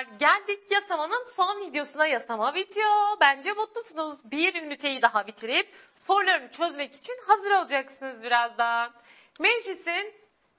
arkadaşlar 0.00 0.18
geldik 0.18 0.70
yasamanın 0.70 1.26
son 1.36 1.60
videosuna 1.60 2.06
yasama 2.06 2.54
bitiyor. 2.54 3.16
Bence 3.20 3.52
mutlusunuz. 3.52 4.30
Bir 4.30 4.54
üniteyi 4.54 5.02
daha 5.02 5.26
bitirip 5.26 5.68
sorularını 6.06 6.52
çözmek 6.52 6.94
için 6.94 7.14
hazır 7.26 7.50
olacaksınız 7.50 8.22
birazdan. 8.22 8.92
Meclisin 9.40 10.14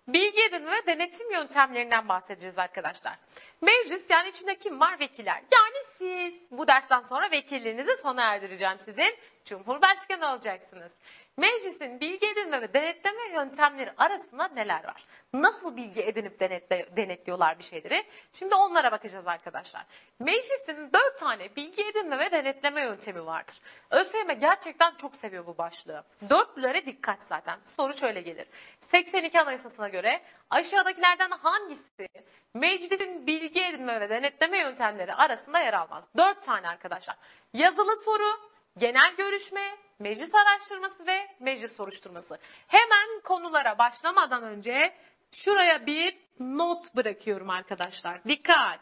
bilgi 0.08 0.42
edinme 0.42 0.72
ve 0.72 0.86
denetim 0.88 1.32
yöntemlerinden 1.32 2.10
bahsedeceğiz 2.10 2.60
arkadaşlar. 2.60 3.18
Meclis 3.62 4.10
yani 4.10 4.30
içinde 4.30 4.56
kim 4.56 4.80
var? 4.80 5.00
Vekiller. 5.00 5.42
Yani 5.52 5.86
siz 5.98 6.52
bu 6.52 6.68
dersten 6.68 7.02
sonra 7.02 7.32
vekilliğinizi 7.32 7.98
sona 8.02 8.22
erdireceğim 8.22 8.78
sizin. 8.86 9.16
Cumhurbaşkanı 9.46 10.32
olacaksınız. 10.34 10.92
Meclisin 11.38 12.00
bilgi 12.00 12.28
edinme 12.28 12.62
ve 12.62 12.74
denetleme 12.74 13.34
yöntemleri 13.34 13.94
arasında 13.98 14.48
neler 14.48 14.84
var? 14.84 15.06
Nasıl 15.34 15.76
bilgi 15.76 16.02
edinip 16.02 16.40
denetle, 16.40 16.90
denetliyorlar 16.98 17.60
bir 17.60 17.64
şeyleri? 17.64 18.06
Şimdi 18.34 18.56
onlara 18.56 18.92
bakacağız 18.92 19.28
arkadaşlar. 19.28 19.86
Meclisin 20.20 20.94
dört 20.94 21.20
tane 21.20 21.56
bilgi 21.56 21.84
edinme 21.84 22.20
ve 22.20 22.32
denetleme 22.32 22.82
yöntemi 22.82 23.26
vardır. 23.26 23.56
ÖSYM 23.92 24.40
gerçekten 24.40 24.96
çok 24.96 25.16
seviyor 25.16 25.46
bu 25.46 25.58
başlığı. 25.58 26.04
Dörtlülere 26.30 26.86
dikkat 26.86 27.20
zaten. 27.30 27.60
Soru 27.78 27.94
şöyle 27.94 28.22
gelir. 28.22 28.48
82 28.92 29.40
Anayasası'na 29.40 29.90
göre 29.90 30.22
aşağıdakilerden 30.50 31.32
hangisi 31.32 32.08
meclisin 32.54 33.28
bilgi 33.28 33.62
edinme 33.62 34.02
ve 34.02 34.10
denetleme 34.10 34.60
yöntemleri 34.60 35.14
arasında 35.14 35.60
yer 35.60 35.74
almaz? 35.74 36.04
Dört 36.18 36.44
tane 36.44 36.68
arkadaşlar. 36.68 37.16
Yazılı 37.54 38.00
soru, 38.06 38.51
genel 38.78 39.16
görüşme, 39.16 39.78
meclis 40.00 40.36
araştırması 40.36 41.06
ve 41.08 41.28
meclis 41.40 41.76
soruşturması. 41.76 42.38
Hemen 42.68 43.22
konulara 43.24 43.78
başlamadan 43.78 44.44
önce 44.44 44.94
şuraya 45.32 45.86
bir 45.86 46.18
not 46.40 46.96
bırakıyorum 46.96 47.50
arkadaşlar. 47.50 48.24
Dikkat! 48.24 48.80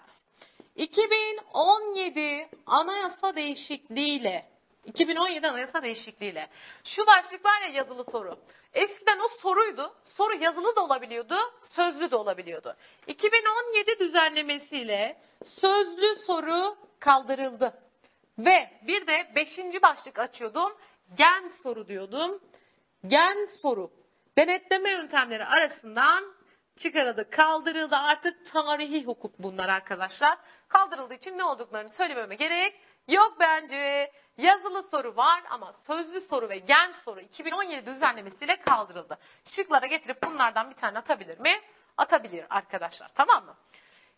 2017 0.76 2.50
anayasa 2.66 3.36
değişikliğiyle 3.36 4.50
2017 4.86 5.48
anayasa 5.48 5.84
değişikliğiyle 5.84 6.50
şu 6.84 7.08
başlık 7.08 7.46
var 7.46 7.62
ya 7.62 7.68
yazılı 7.68 8.06
soru. 8.12 8.40
Eskiden 8.74 9.20
o 9.20 9.28
soruydu. 9.42 9.94
Soru 10.18 10.36
yazılı 10.36 10.76
da 10.76 10.84
olabiliyordu, 10.84 11.36
sözlü 11.76 12.12
de 12.12 12.16
olabiliyordu. 12.16 12.76
2017 13.08 14.00
düzenlemesiyle 14.00 15.18
sözlü 15.62 16.16
soru 16.28 16.76
kaldırıldı. 17.00 17.74
Ve 18.40 18.70
bir 18.82 19.08
de 19.08 19.32
beşinci 19.36 19.82
başlık 19.82 20.20
açıyordum. 20.20 20.78
Gen 21.18 21.48
soru 21.64 21.88
diyordum. 21.88 22.42
Gen 23.08 23.46
soru. 23.62 23.92
Denetleme 24.38 24.92
yöntemleri 24.92 25.46
arasından 25.46 26.24
çıkarıldı, 26.78 27.30
kaldırıldı. 27.30 27.96
Artık 27.96 28.52
tarihi 28.52 29.06
hukuk 29.06 29.40
bunlar 29.40 29.70
arkadaşlar. 29.70 30.38
Kaldırıldığı 30.68 31.14
için 31.14 31.38
ne 31.38 31.44
olduklarını 31.44 31.90
söylememe 31.90 32.36
gerek 32.36 32.82
yok 33.08 33.38
bence. 33.40 34.12
Yazılı 34.38 34.84
soru 34.84 35.16
var 35.16 35.44
ama 35.50 35.74
sözlü 35.88 36.22
soru 36.22 36.50
ve 36.50 36.58
gen 36.58 36.94
soru 37.06 37.20
2017 37.20 37.86
düzenlemesiyle 37.86 38.62
kaldırıldı. 38.62 39.18
Şıklara 39.46 39.86
getirip 39.86 40.24
bunlardan 40.24 40.70
bir 40.70 40.76
tane 40.76 40.98
atabilir 41.00 41.40
mi? 41.40 41.62
Atabilir 41.98 42.46
arkadaşlar. 42.50 43.12
Tamam 43.16 43.46
mı? 43.46 43.56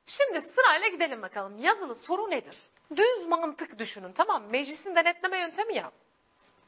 Şimdi 0.05 0.41
sırayla 0.55 0.87
gidelim 0.87 1.21
bakalım. 1.21 1.59
Yazılı 1.59 1.95
soru 1.95 2.29
nedir? 2.29 2.57
Düz 2.95 3.27
mantık 3.27 3.79
düşünün 3.79 4.13
tamam 4.13 4.43
mı? 4.43 4.49
Meclisin 4.49 4.95
denetleme 4.95 5.39
yöntemi 5.39 5.75
ya. 5.75 5.91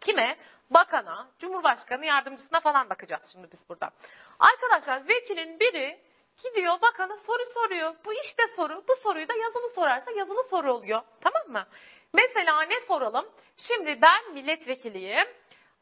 Kime? 0.02 0.38
Bakana, 0.69 1.27
Cumhurbaşkanı 1.39 2.05
yardımcısına 2.05 2.59
falan 2.59 2.89
bakacağız 2.89 3.30
şimdi 3.31 3.47
biz 3.52 3.59
burada. 3.69 3.91
Arkadaşlar 4.39 5.07
vekilin 5.07 5.59
biri 5.59 5.99
gidiyor 6.43 6.81
bakana 6.81 7.17
soru 7.17 7.43
soruyor. 7.53 7.95
Bu 8.05 8.14
işte 8.14 8.43
soru. 8.55 8.83
Bu 8.87 8.95
soruyu 8.95 9.27
da 9.27 9.33
yazılı 9.33 9.70
sorarsa 9.75 10.11
yazılı 10.11 10.43
soru 10.49 10.73
oluyor. 10.73 11.02
Tamam 11.21 11.48
mı? 11.48 11.67
Mesela 12.14 12.61
ne 12.61 12.81
soralım? 12.87 13.25
Şimdi 13.58 14.02
ben 14.02 14.33
milletvekiliyim. 14.33 15.27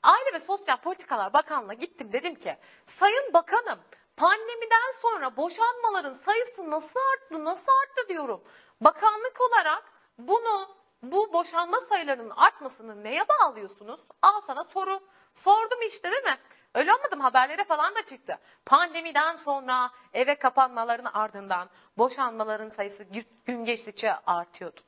Aile 0.03 0.33
ve 0.33 0.39
Sosyal 0.39 0.77
Politikalar 0.77 1.33
Bakanlığı'na 1.33 1.73
gittim 1.73 2.13
dedim 2.13 2.35
ki 2.35 2.57
Sayın 2.99 3.33
Bakanım 3.33 3.79
pandemiden 4.17 4.91
sonra 5.01 5.37
boşanmaların 5.37 6.19
sayısı 6.25 6.71
nasıl 6.71 6.99
arttı 7.13 7.45
nasıl 7.45 7.71
arttı 7.81 8.09
diyorum. 8.09 8.43
Bakanlık 8.81 9.41
olarak 9.41 9.90
bunu 10.27 10.67
bu 11.03 11.33
boşanma 11.33 11.77
sayılarının 11.89 12.29
artmasını 12.29 13.03
neye 13.03 13.23
bağlıyorsunuz? 13.27 13.99
Al 14.21 14.41
sana 14.47 14.63
soru. 14.63 14.99
Sordum 15.35 15.81
işte 15.87 16.11
değil 16.11 16.23
mi? 16.23 16.37
Öyle 16.75 16.93
olmadı 16.93 17.17
mı? 17.17 17.23
Haberlere 17.23 17.63
falan 17.63 17.95
da 17.95 18.05
çıktı. 18.05 18.39
Pandemiden 18.65 19.35
sonra 19.35 19.89
eve 20.13 20.35
kapanmaların 20.35 21.11
ardından 21.13 21.69
boşanmaların 21.97 22.69
sayısı 22.69 23.03
gün 23.45 23.65
geçtikçe 23.65 24.13
artıyordu. 24.25 24.81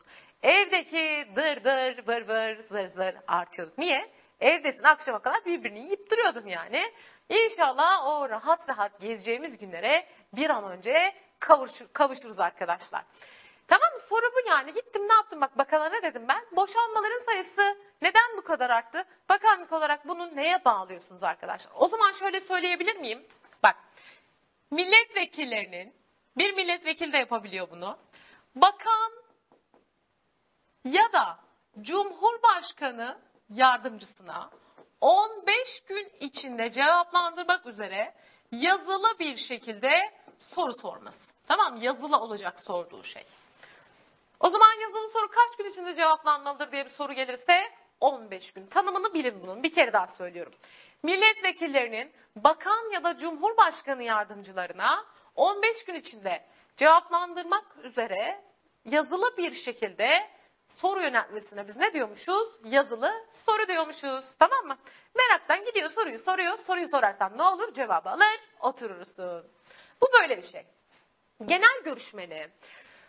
Evdeki 0.43 1.27
dır 1.35 1.63
dır 1.63 2.07
vır 2.07 2.27
vır 2.27 2.63
zır 2.63 2.87
zır 2.87 3.15
artıyordu. 3.27 3.73
Niye? 3.77 4.11
Evdesin 4.39 4.83
akşama 4.83 5.19
kadar 5.19 5.45
birbirini 5.45 5.79
yiyip 5.79 6.11
duruyordun 6.11 6.47
yani. 6.47 6.91
İnşallah 7.29 8.07
o 8.07 8.29
rahat 8.29 8.69
rahat 8.69 8.99
gezeceğimiz 9.01 9.57
günlere 9.57 10.05
bir 10.33 10.49
an 10.49 10.63
önce 10.63 11.13
kavuşur, 11.39 11.87
kavuşuruz 11.93 12.39
arkadaşlar. 12.39 13.03
Tamam 13.67 13.93
mı? 13.93 13.99
Soru 14.09 14.25
bu 14.35 14.49
yani. 14.49 14.73
Gittim 14.73 15.07
ne 15.09 15.13
yaptım 15.13 15.41
bak 15.41 15.57
bakana 15.57 15.89
ne 15.89 16.01
dedim 16.03 16.27
ben? 16.27 16.45
Boşanmaların 16.51 17.25
sayısı 17.25 17.77
neden 18.01 18.37
bu 18.37 18.41
kadar 18.41 18.69
arttı? 18.69 19.05
Bakanlık 19.29 19.71
olarak 19.71 20.07
bunu 20.07 20.35
neye 20.35 20.65
bağlıyorsunuz 20.65 21.23
arkadaşlar? 21.23 21.71
O 21.75 21.87
zaman 21.87 22.11
şöyle 22.11 22.41
söyleyebilir 22.41 22.95
miyim? 22.95 23.25
Bak 23.63 23.75
milletvekillerinin 24.71 25.93
bir 26.37 26.53
milletvekili 26.53 27.13
de 27.13 27.17
yapabiliyor 27.17 27.69
bunu. 27.69 27.97
Bakan 28.55 29.11
ya 30.85 31.13
da 31.13 31.39
Cumhurbaşkanı 31.81 33.17
yardımcısına 33.49 34.49
15 35.01 35.57
gün 35.87 36.11
içinde 36.19 36.71
cevaplandırmak 36.71 37.65
üzere 37.65 38.13
yazılı 38.51 39.19
bir 39.19 39.37
şekilde 39.37 39.91
soru 40.39 40.73
sorması. 40.73 41.19
Tamam 41.47 41.81
Yazılı 41.81 42.17
olacak 42.17 42.59
sorduğu 42.65 43.03
şey. 43.03 43.23
O 44.43 44.49
zaman 44.49 44.73
yazılı 44.81 45.09
soru 45.09 45.27
kaç 45.27 45.57
gün 45.57 45.65
içinde 45.65 45.95
cevaplanmalıdır 45.95 46.71
diye 46.71 46.85
bir 46.85 46.89
soru 46.89 47.13
gelirse 47.13 47.71
15 47.99 48.53
gün. 48.53 48.67
Tanımını 48.67 49.13
bilin 49.13 49.41
bunun. 49.41 49.63
Bir 49.63 49.73
kere 49.73 49.93
daha 49.93 50.07
söylüyorum. 50.07 50.53
Milletvekillerinin 51.03 52.11
bakan 52.35 52.91
ya 52.91 53.03
da 53.03 53.17
cumhurbaşkanı 53.17 54.03
yardımcılarına 54.03 55.05
15 55.35 55.83
gün 55.85 55.95
içinde 55.95 56.45
cevaplandırmak 56.77 57.65
üzere 57.83 58.41
yazılı 58.85 59.37
bir 59.37 59.53
şekilde 59.53 60.29
soru 60.77 61.01
yöneltmesine 61.01 61.67
biz 61.67 61.75
ne 61.75 61.93
diyormuşuz? 61.93 62.47
Yazılı 62.63 63.11
soru 63.45 63.67
diyormuşuz. 63.67 64.25
Tamam 64.39 64.65
mı? 64.65 64.77
Meraktan 65.15 65.65
gidiyor 65.65 65.91
soruyu 65.91 66.19
soruyor. 66.19 66.57
Soruyu 66.67 66.87
sorarsan 66.87 67.37
ne 67.37 67.43
olur? 67.43 67.73
Cevabı 67.73 68.09
alır 68.09 68.39
oturursun. 68.59 69.47
Bu 70.01 70.07
böyle 70.21 70.37
bir 70.37 70.47
şey. 70.47 70.65
Genel 71.45 71.83
görüşmeli. 71.83 72.49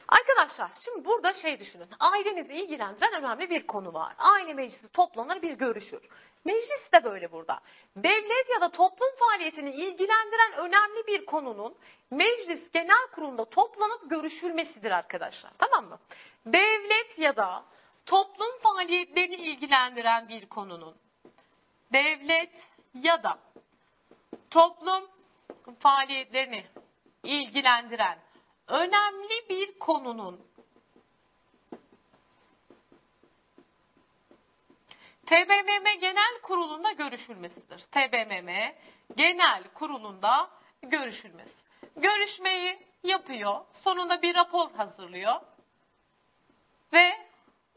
Arkadaşlar 0.08 0.70
şimdi 0.84 1.04
burada 1.04 1.32
şey 1.32 1.60
düşünün. 1.60 1.88
Ailenizi 2.00 2.52
ilgilendiren 2.52 3.12
önemli 3.12 3.50
bir 3.50 3.66
konu 3.66 3.94
var. 3.94 4.14
Aile 4.18 4.54
meclisi 4.54 4.88
toplanır 4.88 5.42
bir 5.42 5.52
görüşür. 5.52 6.08
Meclis 6.44 6.92
de 6.92 7.04
böyle 7.04 7.32
burada. 7.32 7.60
Devlet 7.96 8.50
ya 8.54 8.60
da 8.60 8.68
toplum 8.68 9.08
faaliyetini 9.18 9.70
ilgilendiren 9.70 10.52
önemli 10.56 11.06
bir 11.06 11.26
konunun 11.26 11.74
meclis 12.10 12.72
genel 12.72 13.06
kurulunda 13.12 13.44
toplanıp 13.44 14.10
görüşülmesidir 14.10 14.90
arkadaşlar. 14.90 15.52
Tamam 15.58 15.86
mı? 15.86 15.98
Devlet 16.46 17.18
ya 17.18 17.36
da 17.36 17.64
toplum 18.06 18.58
faaliyetlerini 18.62 19.36
ilgilendiren 19.36 20.28
bir 20.28 20.46
konunun 20.46 20.94
devlet 21.92 22.50
ya 22.94 23.22
da 23.22 23.38
toplum 24.50 25.10
faaliyetlerini 25.78 26.64
ilgilendiren 27.22 28.18
önemli 28.68 29.48
bir 29.48 29.78
konunun 29.78 30.40
TBMM 35.26 36.00
Genel 36.00 36.40
Kurulu'nda 36.42 36.92
görüşülmesidir. 36.92 37.78
TBMM 37.78 38.74
Genel 39.16 39.62
Kurulu'nda 39.74 40.50
görüşülmesi. 40.82 41.54
Görüşmeyi 41.96 42.78
yapıyor, 43.02 43.60
sonunda 43.84 44.22
bir 44.22 44.34
rapor 44.34 44.70
hazırlıyor 44.72 45.40
ve 46.92 47.26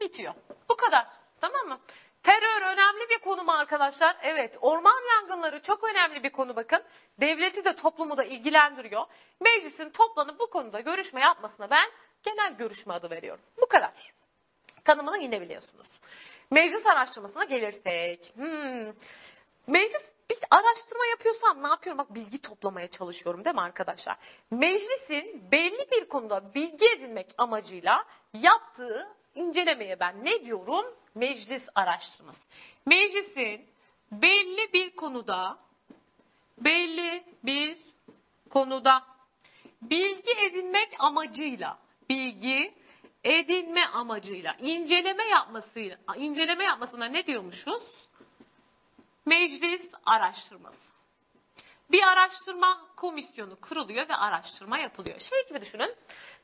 bitiyor. 0.00 0.34
Bu 0.68 0.76
kadar. 0.76 1.06
Tamam 1.40 1.68
mı? 1.68 1.80
Terör 2.22 2.62
önemli 2.62 3.08
bir 3.10 3.18
konu 3.18 3.44
mu 3.44 3.52
arkadaşlar? 3.52 4.16
Evet. 4.22 4.56
Orman 4.60 5.00
yangınları 5.14 5.62
çok 5.62 5.84
önemli 5.84 6.22
bir 6.22 6.30
konu 6.30 6.56
bakın. 6.56 6.82
Devleti 7.20 7.64
de 7.64 7.76
toplumu 7.76 8.16
da 8.16 8.24
ilgilendiriyor. 8.24 9.06
Meclisin 9.40 9.90
toplanıp 9.90 10.40
bu 10.40 10.50
konuda 10.50 10.80
görüşme 10.80 11.20
yapmasına 11.20 11.70
ben 11.70 11.90
genel 12.22 12.56
görüşme 12.56 12.94
adı 12.94 13.10
veriyorum. 13.10 13.44
Bu 13.60 13.66
kadar. 13.66 14.12
Tanımını 14.84 15.18
yine 15.18 15.40
biliyorsunuz. 15.40 15.86
Meclis 16.50 16.86
araştırmasına 16.86 17.44
gelirsek. 17.44 18.32
Hmm. 18.34 18.92
Meclis 19.66 20.02
Bir 20.30 20.38
araştırma 20.50 21.06
yapıyorsam 21.06 21.62
ne 21.62 21.68
yapıyorum? 21.68 21.98
Bak 21.98 22.14
bilgi 22.14 22.42
toplamaya 22.42 22.88
çalışıyorum 22.90 23.44
değil 23.44 23.54
mi 23.56 23.62
arkadaşlar? 23.62 24.16
Meclisin 24.50 25.50
belli 25.52 25.90
bir 25.92 26.08
konuda 26.08 26.54
bilgi 26.54 26.86
edinmek 26.86 27.34
amacıyla 27.38 28.04
yaptığı 28.34 29.08
incelemeye 29.34 30.00
ben 30.00 30.24
ne 30.24 30.44
diyorum? 30.44 30.86
Meclis 31.14 31.62
araştırması. 31.74 32.40
Meclisin 32.86 33.66
belli 34.12 34.72
bir 34.72 34.96
konuda 34.96 35.58
belli 36.58 37.24
bir 37.44 37.76
konuda 38.50 39.02
bilgi 39.82 40.32
edinmek 40.46 40.88
amacıyla 40.98 41.78
bilgi 42.08 42.74
edinme 43.24 43.84
amacıyla 43.86 44.52
inceleme 44.52 45.24
yapmasıyla 45.24 45.98
inceleme 46.16 46.64
yapmasına 46.64 47.04
ne 47.04 47.26
diyormuşuz? 47.26 47.82
Meclis 49.26 49.82
araştırması. 50.06 50.87
Bir 51.90 52.02
araştırma 52.02 52.80
komisyonu 52.96 53.60
kuruluyor 53.60 54.08
ve 54.08 54.14
araştırma 54.14 54.78
yapılıyor. 54.78 55.20
Şey 55.20 55.46
gibi 55.48 55.60
düşünün. 55.60 55.94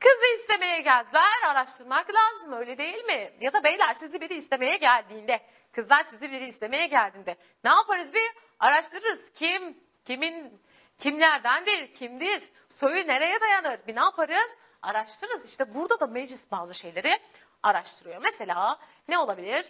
Kızı 0.00 0.40
istemeye 0.40 0.80
geldiler, 0.80 1.42
araştırmak 1.46 2.06
lazım 2.14 2.52
öyle 2.52 2.78
değil 2.78 3.04
mi? 3.04 3.30
Ya 3.40 3.52
da 3.52 3.64
beyler 3.64 3.94
sizi 4.00 4.20
biri 4.20 4.34
istemeye 4.34 4.76
geldiğinde, 4.76 5.40
kızlar 5.72 6.06
sizi 6.10 6.30
biri 6.32 6.48
istemeye 6.48 6.86
geldiğinde 6.86 7.36
ne 7.64 7.70
yaparız 7.70 8.14
bir? 8.14 8.30
Araştırırız. 8.60 9.32
Kim, 9.34 9.78
kimin, 10.04 10.60
kimlerdendir, 10.98 11.94
kimdir, 11.94 12.42
soyu 12.80 13.06
nereye 13.06 13.40
dayanır? 13.40 13.80
Bir 13.86 13.96
ne 13.96 14.00
yaparız? 14.00 14.50
Araştırırız. 14.82 15.50
İşte 15.50 15.74
burada 15.74 16.00
da 16.00 16.06
meclis 16.06 16.50
bazı 16.50 16.74
şeyleri 16.74 17.20
araştırıyor. 17.62 18.22
Mesela 18.22 18.78
ne 19.08 19.18
olabilir? 19.18 19.66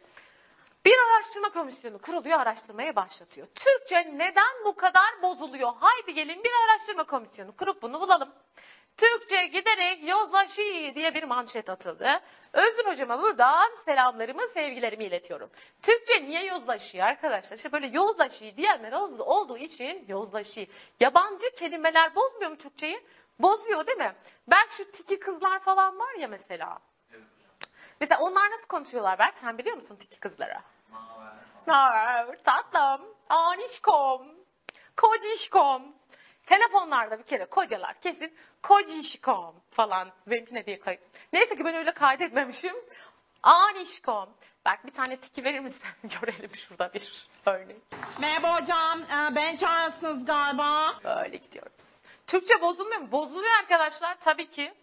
Bir 0.85 0.95
araştırma 0.99 1.51
komisyonu 1.53 1.99
kuruluyor, 1.99 2.39
araştırmaya 2.41 2.97
başlatıyor. 2.97 3.47
Türkçe 3.55 4.13
neden 4.19 4.65
bu 4.65 4.77
kadar 4.77 5.23
bozuluyor? 5.23 5.73
Haydi 5.81 6.15
gelin 6.15 6.45
bir 6.45 6.51
araştırma 6.65 7.05
komisyonu 7.05 7.57
kurup 7.57 7.83
bunu 7.83 8.01
bulalım. 8.01 8.35
Türkçe 8.97 9.47
giderek 9.47 10.09
yozlaşıyor 10.09 10.95
diye 10.95 11.15
bir 11.15 11.23
manşet 11.23 11.71
atıldı. 11.71 12.21
Özgür 12.53 12.87
hocama 12.87 13.23
buradan 13.23 13.71
selamlarımı, 13.85 14.43
sevgilerimi 14.55 15.05
iletiyorum. 15.05 15.51
Türkçe 15.83 16.23
niye 16.23 16.45
yozlaşıyor 16.45 17.07
arkadaşlar? 17.07 17.57
İşte 17.57 17.73
böyle 17.73 17.87
yozlaşıyor 17.87 18.57
diyenler 18.57 18.93
olduğu 19.19 19.59
için 19.59 20.05
yozlaşıyor. 20.09 20.67
Yabancı 21.01 21.51
kelimeler 21.59 22.15
bozmuyor 22.15 22.51
mu 22.51 22.59
Türkçeyi? 22.59 23.01
Bozuyor 23.39 23.87
değil 23.87 23.99
mi? 23.99 24.15
Belki 24.49 24.77
şu 24.77 24.91
tiki 24.91 25.19
kızlar 25.19 25.61
falan 25.61 25.99
var 25.99 26.15
ya 26.15 26.29
mesela. 26.29 26.79
Mesela 28.01 28.21
onlar 28.21 28.51
nasıl 28.51 28.67
konuşuyorlar 28.67 29.19
Berk? 29.19 29.35
Sen 29.41 29.59
biliyor 29.59 29.77
musun 29.77 29.97
tiki 29.97 30.21
kızlara? 30.21 30.63
Naber? 31.67 32.43
Tatlım. 32.45 33.07
Anişkom. 33.29 34.27
Kocişkom. 34.97 35.83
Telefonlarda 36.47 37.19
bir 37.19 37.25
kere 37.25 37.45
kocalar 37.45 38.01
kesin 38.01 38.37
kocişkom 38.63 39.55
falan. 39.71 40.11
Benimki 40.27 40.55
ne 40.55 40.67
diye 40.67 40.81
kayıt. 40.81 41.01
Neyse 41.33 41.57
ki 41.57 41.65
ben 41.65 41.75
öyle 41.75 41.95
kaydetmemişim. 41.95 42.77
Anişkom. 43.43 44.29
Bak 44.67 44.87
bir 44.87 44.91
tane 44.93 45.17
tiki 45.17 45.45
verir 45.45 45.61
misin? 45.61 45.81
Görelim 46.21 46.51
şurada 46.57 46.93
bir 46.95 47.27
örnek. 47.47 47.77
Merhaba 48.19 48.61
hocam. 48.61 49.03
Ee, 49.03 49.35
Ben 49.35 49.57
çağırıyorsunuz 49.57 50.25
galiba. 50.25 50.95
Böyle 51.05 51.37
gidiyoruz. 51.37 51.73
Türkçe 52.27 52.61
bozulmuyor 52.61 53.01
mu? 53.01 53.13
Bozuluyor 53.13 53.53
arkadaşlar 53.61 54.17
tabii 54.21 54.51
ki. 54.51 54.75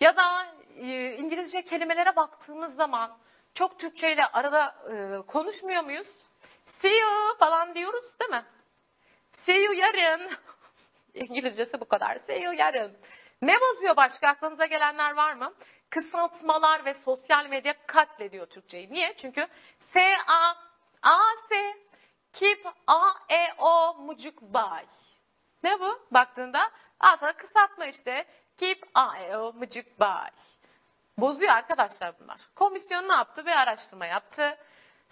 Ya 0.00 0.16
da 0.16 0.46
e, 0.76 1.16
İngilizce 1.16 1.62
kelimelere 1.64 2.16
baktığımız 2.16 2.74
zaman 2.74 3.18
çok 3.54 3.78
Türkçe 3.78 4.12
ile 4.12 4.26
arada 4.26 4.74
e, 4.92 5.26
konuşmuyor 5.26 5.82
muyuz? 5.82 6.06
See 6.82 6.98
you 6.98 7.36
falan 7.38 7.74
diyoruz 7.74 8.04
değil 8.20 8.30
mi? 8.30 8.44
See 9.32 9.62
you 9.62 9.74
yarın. 9.74 10.30
İngilizcesi 11.14 11.80
bu 11.80 11.88
kadar. 11.88 12.16
See 12.26 12.40
you 12.42 12.52
yarın. 12.54 12.96
Ne 13.42 13.60
bozuyor 13.60 13.96
başka? 13.96 14.28
Aklınıza 14.28 14.66
gelenler 14.66 15.14
var 15.16 15.32
mı? 15.34 15.52
Kısaltmalar 15.90 16.84
ve 16.84 16.94
sosyal 16.94 17.46
medya 17.46 17.74
katlediyor 17.86 18.46
Türkçeyi. 18.46 18.92
Niye? 18.92 19.14
Çünkü 19.16 19.46
S, 19.92 20.16
A, 20.26 20.54
A, 21.02 21.18
S, 21.48 21.76
keep, 22.32 22.66
A, 22.86 23.08
E, 23.28 23.54
O, 23.58 23.94
mucuk, 23.98 24.42
bay. 24.42 24.84
Ne 25.62 25.80
bu? 25.80 26.06
Baktığında 26.10 26.70
aslında 27.00 27.32
kısaltma 27.32 27.86
işte. 27.86 28.26
Keep, 28.56 28.78
A, 28.94 29.18
E, 29.18 29.36
O, 29.36 29.52
mucuk, 29.52 30.00
bay. 30.00 30.30
Bozuyor 31.20 31.52
arkadaşlar 31.52 32.14
bunlar. 32.20 32.40
Komisyon 32.56 33.08
ne 33.08 33.12
yaptı? 33.12 33.46
Bir 33.46 33.50
araştırma 33.50 34.06
yaptı. 34.06 34.58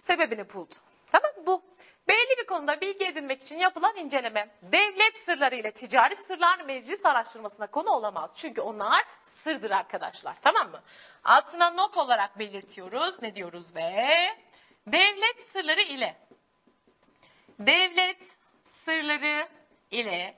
Sebebini 0.06 0.52
buldu. 0.54 0.74
Tamam 1.12 1.30
bu. 1.46 1.62
Belli 2.08 2.38
bir 2.38 2.46
konuda 2.46 2.80
bilgi 2.80 3.04
edinmek 3.04 3.42
için 3.42 3.56
yapılan 3.56 3.96
inceleme. 3.96 4.48
Devlet 4.62 5.16
sırları 5.24 5.54
ile 5.54 5.72
ticari 5.72 6.16
sırlar 6.16 6.60
meclis 6.60 7.06
araştırmasına 7.06 7.66
konu 7.66 7.90
olamaz. 7.90 8.30
Çünkü 8.36 8.60
onlar 8.60 9.04
sırdır 9.44 9.70
arkadaşlar. 9.70 10.36
Tamam 10.42 10.70
mı? 10.70 10.82
Altına 11.24 11.70
not 11.70 11.96
olarak 11.96 12.38
belirtiyoruz. 12.38 13.22
Ne 13.22 13.34
diyoruz 13.34 13.76
ve 13.76 14.36
devlet 14.86 15.50
sırları 15.52 15.82
ile 15.82 16.16
devlet 17.58 18.18
sırları 18.84 19.48
ile 19.90 20.34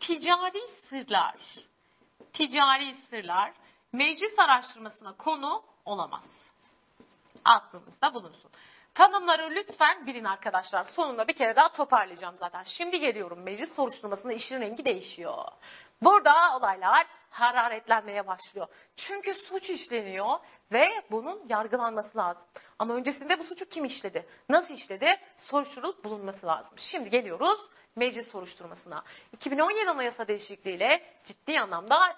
ticari 0.00 0.60
sırlar 0.88 1.34
ticari 2.32 2.94
sırlar 2.94 3.52
meclis 3.96 4.38
araştırmasına 4.38 5.16
konu 5.16 5.62
olamaz. 5.84 6.24
Aklınızda 7.44 8.14
bulunsun. 8.14 8.50
Tanımları 8.94 9.50
lütfen 9.54 10.06
bilin 10.06 10.24
arkadaşlar. 10.24 10.84
Sonunda 10.84 11.28
bir 11.28 11.32
kere 11.32 11.56
daha 11.56 11.72
toparlayacağım 11.72 12.36
zaten. 12.38 12.64
Şimdi 12.64 13.00
geliyorum 13.00 13.42
meclis 13.42 13.74
soruşturmasında 13.74 14.32
işin 14.32 14.60
rengi 14.60 14.84
değişiyor. 14.84 15.44
Burada 16.02 16.56
olaylar 16.56 17.06
hararetlenmeye 17.30 18.26
başlıyor. 18.26 18.66
Çünkü 18.96 19.34
suç 19.34 19.70
işleniyor 19.70 20.38
ve 20.72 20.88
bunun 21.10 21.48
yargılanması 21.48 22.18
lazım. 22.18 22.42
Ama 22.78 22.94
öncesinde 22.94 23.38
bu 23.38 23.44
suçu 23.44 23.68
kim 23.68 23.84
işledi? 23.84 24.26
Nasıl 24.48 24.74
işledi? 24.74 25.20
Soruşturulup 25.36 26.04
bulunması 26.04 26.46
lazım. 26.46 26.72
Şimdi 26.76 27.10
geliyoruz 27.10 27.60
meclis 27.96 28.28
soruşturmasına. 28.28 29.04
2017 29.32 29.90
anayasa 29.90 30.28
değişikliğiyle 30.28 31.02
ciddi 31.24 31.60
anlamda 31.60 32.16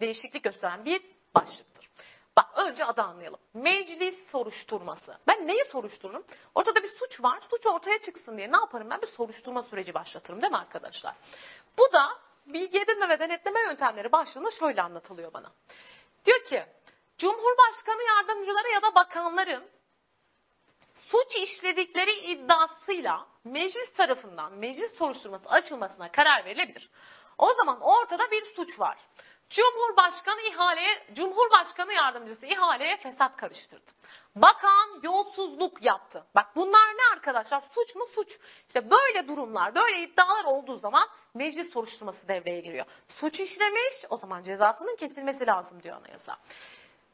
değişiklik, 0.00 0.44
gösteren 0.44 0.84
bir 0.84 1.02
başlıktır. 1.34 1.90
Bak 2.36 2.46
önce 2.56 2.84
adı 2.84 3.02
anlayalım. 3.02 3.40
Meclis 3.54 4.30
soruşturması. 4.30 5.18
Ben 5.26 5.46
neyi 5.46 5.64
soruştururum? 5.72 6.24
Ortada 6.54 6.82
bir 6.82 6.88
suç 6.88 7.22
var. 7.22 7.40
Suç 7.50 7.66
ortaya 7.66 7.98
çıksın 7.98 8.36
diye 8.36 8.52
ne 8.52 8.56
yaparım? 8.56 8.90
Ben 8.90 9.02
bir 9.02 9.06
soruşturma 9.06 9.62
süreci 9.62 9.94
başlatırım 9.94 10.42
değil 10.42 10.52
mi 10.52 10.58
arkadaşlar? 10.58 11.14
Bu 11.78 11.92
da 11.92 12.08
bilgi 12.46 12.78
edinme 12.78 13.08
ve 13.08 13.18
denetleme 13.18 13.60
yöntemleri 13.60 14.12
başlığında 14.12 14.50
şöyle 14.50 14.82
anlatılıyor 14.82 15.32
bana. 15.32 15.52
Diyor 16.24 16.44
ki 16.44 16.64
Cumhurbaşkanı 17.20 18.02
yardımcıları 18.02 18.68
ya 18.68 18.82
da 18.82 18.94
bakanların 18.94 19.64
suç 21.10 21.36
işledikleri 21.36 22.12
iddiasıyla 22.12 23.26
meclis 23.44 23.92
tarafından 23.96 24.52
meclis 24.52 24.94
soruşturması 24.98 25.48
açılmasına 25.48 26.12
karar 26.12 26.44
verilebilir. 26.44 26.90
O 27.38 27.54
zaman 27.54 27.80
ortada 27.80 28.30
bir 28.30 28.44
suç 28.56 28.80
var. 28.80 28.98
Cumhurbaşkanı 29.50 30.40
ihaleye, 30.40 31.02
Cumhurbaşkanı 31.14 31.92
yardımcısı 31.92 32.46
ihaleye 32.46 32.96
fesat 32.96 33.36
karıştırdı. 33.36 33.90
Bakan 34.36 35.00
yolsuzluk 35.02 35.82
yaptı. 35.82 36.24
Bak 36.34 36.46
bunlar 36.56 36.86
ne 36.86 37.12
arkadaşlar? 37.12 37.62
Suç 37.74 37.94
mu 37.94 38.06
suç? 38.14 38.38
İşte 38.66 38.90
böyle 38.90 39.28
durumlar, 39.28 39.74
böyle 39.74 39.98
iddialar 39.98 40.44
olduğu 40.44 40.78
zaman 40.78 41.08
meclis 41.34 41.72
soruşturması 41.72 42.28
devreye 42.28 42.60
giriyor. 42.60 42.86
Suç 43.08 43.40
işlemiş, 43.40 43.94
o 44.10 44.16
zaman 44.16 44.42
cezasının 44.42 44.96
kesilmesi 44.96 45.46
lazım 45.46 45.82
diyor 45.82 45.96
anayasa. 45.96 46.38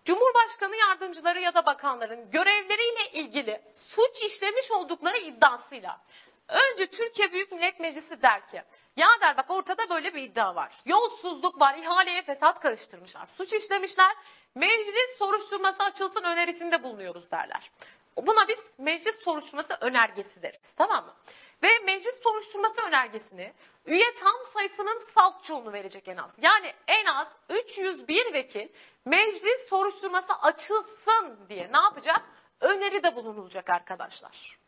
Cumhurbaşkanı 0.07 0.77
yardımcıları 0.77 1.41
ya 1.41 1.55
da 1.55 1.67
bakanların 1.67 2.31
görevleriyle 2.31 3.11
ilgili 3.13 3.63
suç 3.89 4.23
işlemiş 4.23 4.71
oldukları 4.71 5.19
iddiasıyla 5.19 6.01
önce 6.49 6.87
Türkiye 6.87 7.33
Büyük 7.33 7.53
Millet 7.53 7.81
Meclisi 7.81 8.23
der 8.23 8.49
ki 8.49 8.63
ya 8.97 9.09
der 9.21 9.37
bak 9.37 9.51
ortada 9.51 9.89
böyle 9.89 10.15
bir 10.15 10.23
iddia 10.23 10.55
var. 10.55 10.73
Yolsuzluk 10.85 11.61
var, 11.61 11.75
ihaleye 11.75 12.23
fesat 12.23 12.61
karıştırmışlar, 12.61 13.27
suç 13.37 13.53
işlemişler. 13.53 14.17
Meclis 14.55 15.19
soruşturması 15.19 15.83
açılsın 15.83 16.23
önerisinde 16.23 16.83
bulunuyoruz 16.83 17.31
derler. 17.31 17.71
Buna 18.17 18.49
biz 18.49 18.59
meclis 18.79 19.17
soruşturması 19.25 19.79
önergesi 19.81 20.43
deriz. 20.43 20.63
Tamam 20.77 21.05
mı? 21.05 21.15
Ve 21.63 21.79
meclis 21.79 22.23
soruşturması 22.23 22.83
önergesini 22.87 23.53
üye 23.87 24.15
tam 24.21 24.35
sayısının 24.55 25.05
salt 25.15 25.45
çoğunu 25.45 25.73
verecek 25.73 26.09
en 26.09 26.17
az. 26.17 26.31
Yani 26.39 26.73
en 26.89 27.05
az 27.05 27.29
301 27.49 28.33
vekil 28.33 28.69
meclis 29.05 29.69
soruşturması 29.69 30.33
açılsın 30.33 31.49
diye 31.49 31.73
ne 31.73 31.77
yapacak? 31.77 32.23
Öneride 32.61 33.17
bulunulacak 33.17 33.71
arkadaşlar. 33.71 34.59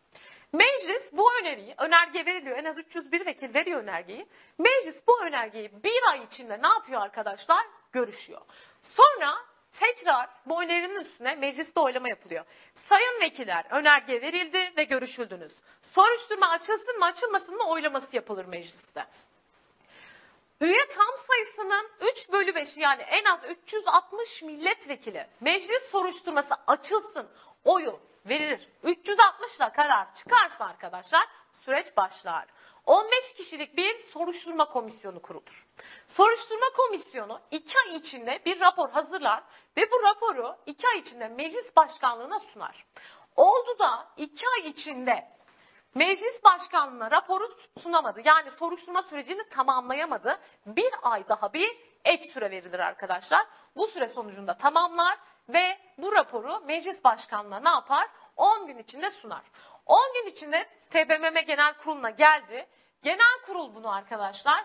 Meclis 0.52 1.12
bu 1.12 1.32
öneriyi, 1.40 1.74
önerge 1.78 2.26
veriliyor. 2.26 2.58
En 2.58 2.64
az 2.64 2.78
301 2.78 3.26
vekil 3.26 3.54
veriyor 3.54 3.82
önergeyi. 3.82 4.26
Meclis 4.58 5.06
bu 5.06 5.24
önergeyi 5.24 5.70
bir 5.84 6.10
ay 6.10 6.24
içinde 6.24 6.62
ne 6.62 6.68
yapıyor 6.68 7.02
arkadaşlar? 7.02 7.66
Görüşüyor. 7.92 8.40
Sonra 8.82 9.34
tekrar 9.80 10.28
bu 10.46 10.62
önerinin 10.62 11.00
üstüne 11.00 11.34
mecliste 11.34 11.80
oylama 11.80 12.08
yapılıyor. 12.08 12.44
Sayın 12.88 13.20
vekiller 13.20 13.66
önerge 13.70 14.22
verildi 14.22 14.72
ve 14.76 14.84
görüşüldünüz. 14.84 15.52
Soruşturma 15.98 16.48
açılsın 16.48 16.98
mı 16.98 17.04
açılmasın 17.04 17.56
mı 17.56 17.68
oylaması 17.68 18.06
yapılır 18.12 18.44
mecliste. 18.44 19.06
Üye 20.60 20.88
tam 20.96 21.26
sayısının 21.28 21.90
3 22.00 22.32
bölü 22.32 22.50
5'i 22.50 22.80
yani 22.82 23.02
en 23.02 23.24
az 23.24 23.40
360 23.66 24.42
milletvekili 24.42 25.26
meclis 25.40 25.90
soruşturması 25.90 26.54
açılsın 26.66 27.28
oyu 27.64 28.00
verir. 28.26 28.68
360 28.82 29.56
ile 29.56 29.72
karar 29.72 30.14
çıkarsa 30.14 30.64
arkadaşlar 30.64 31.28
süreç 31.64 31.96
başlar. 31.96 32.46
15 32.86 33.34
kişilik 33.36 33.76
bir 33.76 34.12
soruşturma 34.12 34.64
komisyonu 34.64 35.22
kurulur. 35.22 35.66
Soruşturma 36.16 36.66
komisyonu 36.76 37.40
2 37.50 37.78
ay 37.78 37.96
içinde 37.96 38.42
bir 38.46 38.60
rapor 38.60 38.90
hazırlar 38.90 39.42
ve 39.76 39.90
bu 39.90 40.02
raporu 40.02 40.56
2 40.66 40.88
ay 40.88 40.98
içinde 40.98 41.28
meclis 41.28 41.76
başkanlığına 41.76 42.40
sunar. 42.40 42.84
Oldu 43.36 43.78
da 43.78 44.08
2 44.16 44.46
ay 44.48 44.68
içinde 44.68 45.37
Meclis 45.94 46.44
başkanlığına 46.44 47.10
raporu 47.10 47.56
sunamadı. 47.82 48.20
Yani 48.24 48.50
soruşturma 48.58 49.02
sürecini 49.02 49.48
tamamlayamadı. 49.48 50.38
Bir 50.66 50.92
ay 51.02 51.28
daha 51.28 51.52
bir 51.52 51.76
ek 52.04 52.30
süre 52.32 52.50
verilir 52.50 52.78
arkadaşlar. 52.78 53.46
Bu 53.76 53.86
süre 53.86 54.08
sonucunda 54.08 54.56
tamamlar 54.56 55.18
ve 55.48 55.78
bu 55.98 56.12
raporu 56.12 56.60
meclis 56.60 57.04
başkanlığına 57.04 57.60
ne 57.60 57.68
yapar? 57.68 58.08
10 58.36 58.66
gün 58.66 58.78
içinde 58.78 59.10
sunar. 59.10 59.42
10 59.86 59.98
gün 60.14 60.30
içinde 60.30 60.68
TBMM 60.90 61.40
Genel 61.46 61.74
Kurulu'na 61.74 62.10
geldi. 62.10 62.66
Genel 63.02 63.40
kurul 63.46 63.74
bunu 63.74 63.92
arkadaşlar. 63.92 64.64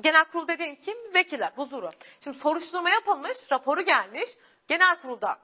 Genel 0.00 0.24
kurul 0.24 0.48
dediğin 0.48 0.74
kim? 0.74 1.14
Vekiller, 1.14 1.52
huzuru. 1.56 1.90
Şimdi 2.24 2.38
soruşturma 2.38 2.90
yapılmış, 2.90 3.38
raporu 3.52 3.80
gelmiş. 3.80 4.30
Genel 4.68 5.00
kurulda 5.02 5.38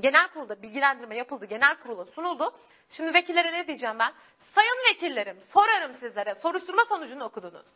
Genel 0.00 0.28
kurulda 0.28 0.62
bilgilendirme 0.62 1.16
yapıldı, 1.16 1.44
genel 1.44 1.76
kurula 1.76 2.04
sunuldu. 2.04 2.54
Şimdi 2.90 3.14
vekillere 3.14 3.52
ne 3.52 3.66
diyeceğim 3.66 3.98
ben? 3.98 4.12
Sayın 4.54 4.84
vekillerim, 4.90 5.40
sorarım 5.52 5.94
sizlere, 6.00 6.34
soruşturma 6.34 6.84
sonucunu 6.84 7.24
okudunuz. 7.24 7.66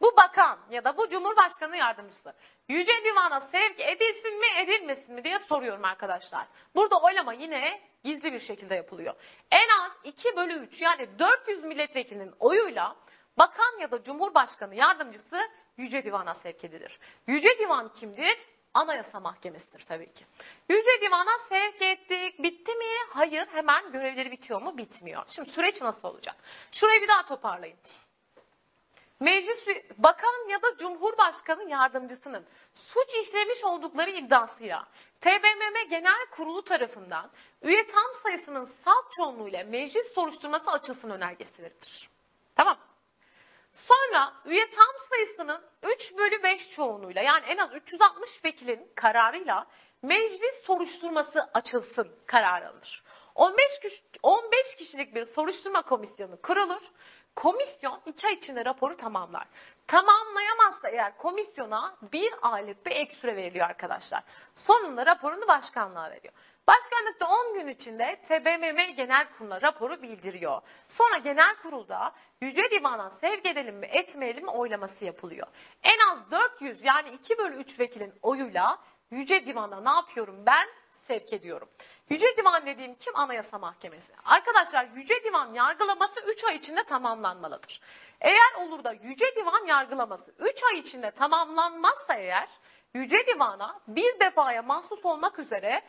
Bu 0.00 0.16
bakan 0.16 0.58
ya 0.70 0.84
da 0.84 0.96
bu 0.96 1.08
cumhurbaşkanı 1.08 1.76
yardımcısı 1.76 2.34
Yüce 2.68 3.04
Divan'a 3.04 3.40
sevk 3.40 3.80
edilsin 3.80 4.40
mi 4.40 4.46
edilmesin 4.58 5.14
mi 5.14 5.24
diye 5.24 5.38
soruyorum 5.38 5.84
arkadaşlar. 5.84 6.46
Burada 6.74 7.00
oylama 7.00 7.32
yine 7.32 7.80
gizli 8.04 8.32
bir 8.32 8.40
şekilde 8.40 8.74
yapılıyor. 8.74 9.14
En 9.50 9.68
az 9.82 9.92
2 10.04 10.36
bölü 10.36 10.54
3 10.54 10.80
yani 10.80 11.18
400 11.18 11.64
milletvekilinin 11.64 12.34
oyuyla 12.38 12.96
bakan 13.38 13.78
ya 13.80 13.90
da 13.90 14.02
cumhurbaşkanı 14.02 14.74
yardımcısı 14.74 15.40
Yüce 15.76 16.04
Divan'a 16.04 16.34
sevk 16.34 16.64
edilir. 16.64 16.98
Yüce 17.26 17.58
Divan 17.58 17.92
kimdir? 17.94 18.38
Anayasa 18.78 19.20
Mahkemesi'dir 19.20 19.84
tabii 19.88 20.12
ki. 20.12 20.24
Yüce 20.68 21.00
Divan'a 21.00 21.38
sevk 21.48 21.82
ettik. 21.82 22.42
Bitti 22.42 22.74
mi? 22.74 22.84
Hayır. 23.10 23.46
Hemen 23.52 23.92
görevleri 23.92 24.30
bitiyor 24.30 24.62
mu? 24.62 24.78
Bitmiyor. 24.78 25.22
Şimdi 25.28 25.50
süreç 25.50 25.80
nasıl 25.80 26.08
olacak? 26.08 26.36
Şurayı 26.72 27.02
bir 27.02 27.08
daha 27.08 27.26
toparlayın. 27.26 27.76
Meclis 29.20 29.58
bakan 29.98 30.48
ya 30.48 30.62
da 30.62 30.76
cumhurbaşkanı 30.78 31.70
yardımcısının 31.70 32.46
suç 32.74 33.08
işlemiş 33.22 33.64
oldukları 33.64 34.10
iddiasıyla 34.10 34.86
TBMM 35.20 35.90
Genel 35.90 36.26
Kurulu 36.36 36.64
tarafından 36.64 37.30
üye 37.62 37.86
tam 37.86 38.22
sayısının 38.22 38.70
salt 38.84 39.12
çoğunluğuyla 39.16 39.64
meclis 39.64 40.14
soruşturması 40.14 40.70
açılsın 40.70 41.10
önergesi 41.10 41.62
verilir. 41.62 42.08
Tamam. 42.56 42.78
Sonra 43.88 44.32
üye 44.44 44.70
tam 44.70 45.08
sayısının 45.10 45.62
3 45.82 46.16
bölü 46.16 46.42
5 46.42 46.70
çoğunluğuyla 46.76 47.22
yani 47.22 47.44
en 47.46 47.56
az 47.56 47.74
360 47.74 48.44
vekilin 48.44 48.92
kararıyla 48.94 49.66
meclis 50.02 50.64
soruşturması 50.66 51.50
açılsın 51.54 52.08
kararı 52.26 52.68
alınır. 52.68 53.02
15, 53.34 53.80
kişi, 53.82 54.02
15 54.22 54.76
kişilik 54.78 55.14
bir 55.14 55.24
soruşturma 55.26 55.82
komisyonu 55.82 56.42
kurulur. 56.42 56.82
Komisyon 57.36 58.00
2 58.06 58.26
ay 58.26 58.34
içinde 58.34 58.64
raporu 58.64 58.96
tamamlar. 58.96 59.46
Tamamlayamazsa 59.86 60.88
eğer 60.88 61.16
komisyona 61.16 61.96
bir 62.12 62.32
aylık 62.42 62.86
bir 62.86 62.90
ek 62.90 63.14
süre 63.20 63.36
veriliyor 63.36 63.68
arkadaşlar. 63.68 64.22
Sonunda 64.54 65.06
raporunu 65.06 65.48
başkanlığa 65.48 66.10
veriyor. 66.10 66.34
Başkanlıkta 66.68 67.26
10 67.28 67.54
gün 67.54 67.68
içinde 67.68 68.20
TBMM 68.28 68.94
Genel 68.96 69.26
Kurulu'na 69.38 69.62
raporu 69.62 70.02
bildiriyor. 70.02 70.60
Sonra 70.88 71.18
genel 71.18 71.56
kurulda 71.62 72.12
Yüce 72.40 72.70
Divan'a 72.70 73.10
sevk 73.20 73.46
edelim 73.46 73.76
mi 73.76 73.86
etmeyelim 73.86 74.44
mi 74.44 74.50
oylaması 74.50 75.04
yapılıyor. 75.04 75.46
En 75.82 75.98
az 76.10 76.30
400 76.30 76.84
yani 76.84 77.10
2 77.10 77.38
bölü 77.38 77.56
3 77.56 77.80
vekilin 77.80 78.14
oyuyla 78.22 78.78
Yüce 79.10 79.46
Divan'a 79.46 79.80
ne 79.80 79.96
yapıyorum 79.96 80.46
ben? 80.46 80.68
Sevk 81.06 81.32
ediyorum. 81.32 81.68
Yüce 82.10 82.36
Divan 82.36 82.66
dediğim 82.66 82.94
kim? 82.94 83.16
Anayasa 83.16 83.58
Mahkemesi. 83.58 84.12
Arkadaşlar 84.24 84.88
Yüce 84.96 85.24
Divan 85.24 85.54
yargılaması 85.54 86.20
3 86.20 86.44
ay 86.44 86.56
içinde 86.56 86.84
tamamlanmalıdır. 86.84 87.80
Eğer 88.20 88.66
olur 88.66 88.84
da 88.84 88.92
Yüce 88.92 89.34
Divan 89.36 89.66
yargılaması 89.66 90.34
3 90.38 90.62
ay 90.70 90.78
içinde 90.78 91.10
tamamlanmazsa 91.10 92.14
eğer 92.14 92.48
Yüce 92.94 93.26
Divan'a 93.26 93.80
bir 93.88 94.20
defaya 94.20 94.62
mahsus 94.62 95.04
olmak 95.04 95.38
üzere 95.38 95.82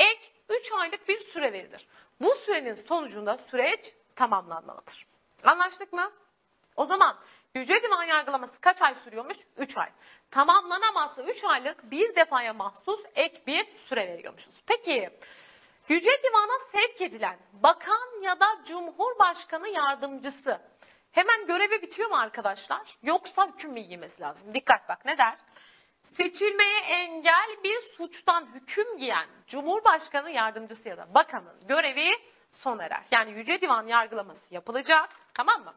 ek 0.00 0.20
3 0.48 0.72
aylık 0.72 1.08
bir 1.08 1.32
süre 1.32 1.52
verilir. 1.52 1.86
Bu 2.20 2.34
sürenin 2.46 2.74
sonucunda 2.74 3.38
süreç 3.50 3.80
tamamlanmalıdır. 4.16 5.06
Anlaştık 5.44 5.92
mı? 5.92 6.12
O 6.76 6.84
zaman 6.84 7.16
Yüce 7.54 7.82
Divan 7.82 8.04
yargılaması 8.04 8.60
kaç 8.60 8.82
ay 8.82 8.94
sürüyormuş? 9.04 9.36
3 9.56 9.76
ay. 9.76 9.88
Tamamlanamazsa 10.30 11.22
3 11.22 11.44
aylık 11.44 11.90
bir 11.90 12.16
defaya 12.16 12.52
mahsus 12.52 13.00
ek 13.14 13.42
bir 13.46 13.66
süre 13.88 14.08
veriyormuşuz. 14.08 14.54
Peki 14.66 15.10
Yüce 15.88 16.10
Divan'a 16.22 16.58
sevk 16.72 17.00
edilen 17.00 17.38
bakan 17.52 18.22
ya 18.22 18.40
da 18.40 18.46
cumhurbaşkanı 18.68 19.68
yardımcısı 19.68 20.60
hemen 21.12 21.46
görevi 21.46 21.82
bitiyor 21.82 22.10
mu 22.10 22.16
arkadaşlar? 22.16 22.98
Yoksa 23.02 23.48
hüküm 23.48 23.72
mü 23.72 23.80
giymesi 23.80 24.20
lazım? 24.20 24.54
Dikkat 24.54 24.88
bak 24.88 25.04
ne 25.04 25.18
der? 25.18 25.36
Seçilmeye 26.16 26.80
engel 26.80 27.56
bir 27.64 27.96
suçtan 27.96 28.48
hüküm 28.54 28.98
giyen 28.98 29.26
Cumhurbaşkanı 29.46 30.30
yardımcısı 30.30 30.88
ya 30.88 30.96
da 30.96 31.14
bakanın 31.14 31.66
görevi 31.68 32.10
sona 32.52 32.84
erer. 32.84 33.02
Yani 33.12 33.30
Yüce 33.30 33.60
Divan 33.60 33.86
yargılaması 33.86 34.54
yapılacak. 34.54 35.08
Tamam 35.34 35.64
mı? 35.64 35.74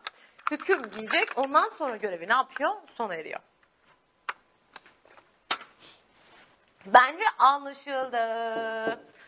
Hüküm 0.51 0.89
giyecek. 0.89 1.29
Ondan 1.35 1.69
sonra 1.77 1.97
görevi 1.97 2.27
ne 2.27 2.33
yapıyor? 2.33 2.71
Sona 2.95 3.15
eriyor. 3.15 3.39
Bence 6.85 7.23
anlaşıldı. 7.37 8.19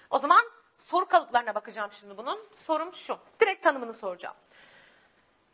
O 0.10 0.20
zaman 0.20 0.44
soru 0.78 1.06
kalıplarına 1.06 1.56
bakacağım 1.56 1.92
şimdi 2.00 2.18
bunun. 2.18 2.40
Sorum 2.58 2.96
şu. 2.96 3.20
Direkt 3.42 3.64
tanımını 3.64 3.94
soracağım. 3.94 4.36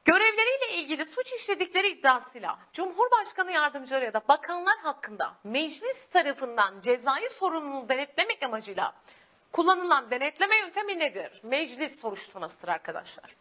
Görevleriyle 0.05 0.73
ilgili 0.73 1.05
suç 1.05 1.27
işledikleri 1.33 1.87
iddiasıyla 1.87 2.59
Cumhurbaşkanı 2.73 3.51
yardımcıları 3.51 4.05
ya 4.05 4.13
da 4.13 4.21
bakanlar 4.27 4.77
hakkında 4.77 5.33
meclis 5.43 6.09
tarafından 6.13 6.81
cezai 6.81 7.29
sorumluluğu 7.29 7.89
denetlemek 7.89 8.43
amacıyla 8.43 8.95
kullanılan 9.51 10.11
denetleme 10.11 10.57
yöntemi 10.57 10.99
nedir? 10.99 11.39
Meclis 11.43 11.99
soruşturmasıdır 11.99 12.67
arkadaşlar. 12.67 13.35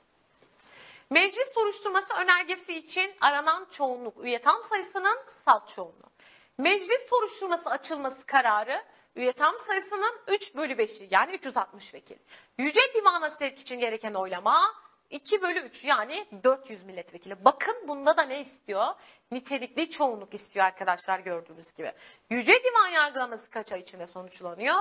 Meclis 1.11 1.55
soruşturması 1.55 2.15
önergesi 2.15 2.75
için 2.75 3.15
aranan 3.21 3.67
çoğunluk 3.73 4.25
üye 4.25 4.43
tam 4.43 4.63
sayısının 4.63 5.19
salt 5.45 5.69
çoğunluğu. 5.75 6.11
Meclis 6.59 7.09
soruşturması 7.11 7.71
açılması 7.71 8.27
kararı 8.27 8.85
üye 9.17 9.33
tam 9.33 9.55
sayısının 9.67 10.21
3 10.29 10.55
bölü 10.55 10.73
5'i 10.73 11.09
yani 11.11 11.33
360 11.33 11.95
vekil. 11.95 12.17
Yüce 12.59 12.81
Divan'a 12.95 13.31
sevk 13.31 13.59
için 13.59 13.81
gereken 13.81 14.15
oylama 14.15 14.75
2 15.11 15.43
bölü 15.43 15.61
3 15.61 15.85
yani 15.85 16.27
400 16.45 16.85
milletvekili. 16.85 17.45
Bakın 17.45 17.89
bunda 17.89 18.17
da 18.17 18.23
ne 18.23 18.41
istiyor? 18.41 18.87
Nitelikli 19.31 19.91
çoğunluk 19.91 20.35
istiyor 20.35 20.67
arkadaşlar 20.67 21.19
gördüğünüz 21.19 21.73
gibi. 21.73 21.93
Yüce 22.31 22.53
Divan 22.53 22.89
yargılaması 22.89 23.51
kaç 23.51 23.73
ay 23.73 23.81
içinde 23.81 24.07
sonuçlanıyor? 24.07 24.77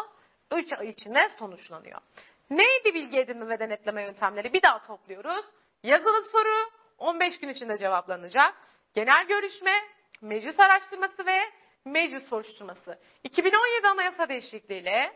3 0.52 0.74
ay 0.74 0.90
içinde 0.90 1.30
sonuçlanıyor. 1.40 2.02
Neydi 2.50 2.94
bilgi 2.94 3.20
edinme 3.20 3.50
ve 3.50 3.60
denetleme 3.60 4.04
yöntemleri? 4.04 4.54
Bir 4.54 4.62
daha 4.62 4.88
topluyoruz. 4.88 5.46
Yazılı 5.84 6.24
soru 6.24 6.70
15 6.98 7.40
gün 7.40 7.50
içinde 7.50 7.78
cevaplanacak. 7.78 8.54
Genel 8.94 9.28
görüşme, 9.28 9.74
meclis 10.22 10.60
araştırması 10.60 11.26
ve 11.26 11.40
meclis 11.86 12.30
soruşturması. 12.30 13.00
2017 13.24 13.88
anayasa 13.88 14.30
değişikliğiyle 14.30 15.14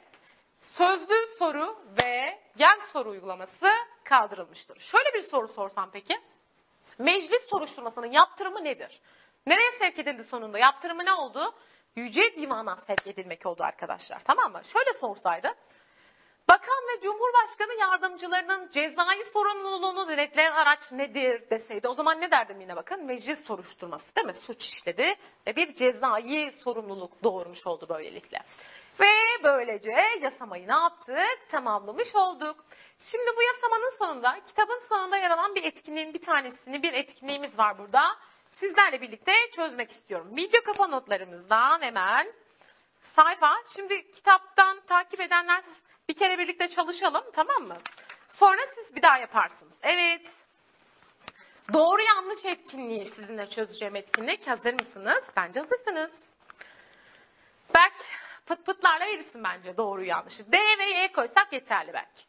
sözlü 0.59 1.15
soru 1.39 1.77
ve 2.01 2.39
gel 2.57 2.79
soru 2.93 3.09
uygulaması 3.09 3.67
kaldırılmıştır. 4.13 4.79
Şöyle 4.79 5.13
bir 5.13 5.29
soru 5.29 5.47
sorsam 5.47 5.91
peki. 5.91 6.19
Meclis 6.99 7.49
soruşturmasının 7.49 8.11
yaptırımı 8.11 8.63
nedir? 8.63 9.01
Nereye 9.47 9.71
sevk 9.79 9.99
edildi 9.99 10.23
sonunda? 10.23 10.59
Yaptırımı 10.59 11.05
ne 11.05 11.13
oldu? 11.13 11.53
Yüce 11.95 12.35
Divan'a 12.35 12.75
sevk 12.87 13.07
edilmek 13.07 13.45
oldu 13.45 13.63
arkadaşlar. 13.63 14.21
Tamam 14.25 14.51
mı? 14.51 14.61
Şöyle 14.73 14.99
sorsaydı. 14.99 15.47
Bakan 16.49 16.83
ve 16.89 17.01
Cumhurbaşkanı 17.01 17.79
yardımcılarının 17.79 18.71
cezai 18.71 19.23
sorumluluğunu 19.33 20.07
denetleyen 20.07 20.51
araç 20.51 20.91
nedir 20.91 21.49
deseydi 21.49 21.87
o 21.87 21.93
zaman 21.93 22.21
ne 22.21 22.31
derdim 22.31 22.61
yine 22.61 22.75
bakın 22.75 23.05
meclis 23.05 23.45
soruşturması 23.45 24.15
değil 24.15 24.27
mi? 24.27 24.33
Suç 24.33 24.63
işledi 24.63 25.15
ve 25.47 25.55
bir 25.55 25.75
cezai 25.75 26.51
sorumluluk 26.63 27.23
doğurmuş 27.23 27.67
oldu 27.67 27.85
böylelikle. 27.89 28.39
Ve 28.99 29.43
böylece 29.43 29.91
yasamayı 30.21 30.67
ne 30.67 30.73
yaptık? 30.73 31.49
Tamamlamış 31.51 32.15
olduk. 32.15 32.65
Şimdi 32.99 33.31
bu 33.37 33.41
yasamanın 33.41 33.97
sonunda, 33.97 34.39
kitabın 34.47 34.81
sonunda 34.89 35.17
yer 35.17 35.31
alan 35.31 35.55
bir 35.55 35.63
etkinliğin 35.63 36.13
bir 36.13 36.21
tanesini, 36.21 36.83
bir 36.83 36.93
etkinliğimiz 36.93 37.57
var 37.57 37.77
burada. 37.77 38.17
Sizlerle 38.59 39.01
birlikte 39.01 39.31
çözmek 39.55 39.91
istiyorum. 39.91 40.35
Video 40.35 40.63
kafa 40.63 40.87
notlarımızdan 40.87 41.81
hemen 41.81 42.33
sayfa. 43.15 43.55
Şimdi 43.75 44.11
kitaptan 44.11 44.81
takip 44.87 45.19
edenler 45.19 45.63
bir 46.09 46.13
kere 46.13 46.39
birlikte 46.39 46.67
çalışalım 46.67 47.23
tamam 47.33 47.63
mı? 47.63 47.77
Sonra 48.33 48.61
siz 48.75 48.95
bir 48.95 49.01
daha 49.01 49.17
yaparsınız. 49.17 49.73
Evet. 49.83 50.21
Doğru 51.73 52.01
yanlış 52.01 52.45
etkinliği 52.45 53.05
sizinle 53.05 53.49
çözeceğim 53.49 53.95
etkinlik. 53.95 54.47
Hazır 54.47 54.73
mısınız? 54.73 55.23
Bence 55.35 55.59
hazırsınız. 55.59 56.11
Berk 57.73 57.93
pıt 58.45 58.65
pıtlarla 58.65 59.05
verirsin 59.05 59.43
bence 59.43 59.77
doğru 59.77 60.03
yanlışı. 60.03 60.51
D 60.51 60.57
ve 60.79 60.83
Y 60.83 61.11
koysak 61.11 61.53
yeterli 61.53 61.93
belki. 61.93 62.23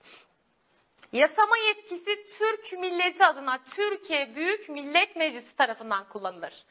Yasama 1.15 1.57
yetkisi 1.57 2.39
Türk 2.39 2.73
milleti 2.73 3.25
adına 3.25 3.59
Türkiye 3.71 4.37
Büyük 4.37 4.69
Millet 4.69 5.17
Meclisi 5.17 5.57
tarafından 5.57 6.09
kullanılır. 6.09 6.65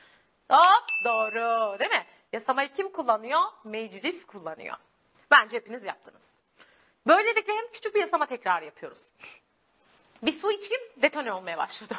Hop 0.51 0.83
doğru 1.03 1.79
değil 1.79 1.91
mi? 1.91 2.05
Yasamayı 2.33 2.71
kim 2.71 2.91
kullanıyor? 2.91 3.41
Meclis 3.63 4.25
kullanıyor. 4.25 4.75
Bence 5.31 5.57
hepiniz 5.57 5.83
yaptınız. 5.83 6.21
Böylelikle 7.07 7.53
hem 7.53 7.71
küçük 7.71 7.95
bir 7.95 7.99
yasama 7.99 8.25
tekrar 8.25 8.61
yapıyoruz. 8.61 8.97
Bir 10.21 10.39
su 10.39 10.51
içeyim 10.51 10.83
detone 10.97 11.33
olmaya 11.33 11.57
başladı. 11.57 11.95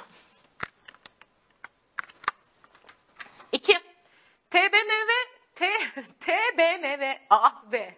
İki. 3.52 3.78
TBMV 4.50 5.10
T, 5.54 5.72
TBMV 6.20 7.14
ah 7.30 7.72
be. 7.72 7.94